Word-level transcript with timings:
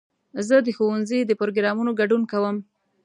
زه 0.47 0.55
د 0.63 0.67
ښوونځي 0.77 1.19
د 1.25 1.31
پروګرامونو 1.39 1.91
ګډون 1.99 2.23
کوم. 2.31 2.57